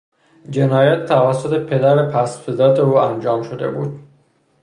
جنایت 0.49 1.05
توسط 1.07 1.65
پدر 1.69 2.09
پستفطرت 2.11 2.79
او 2.79 2.95
انجام 2.97 3.43
شده 3.43 3.71
بود. 3.71 3.99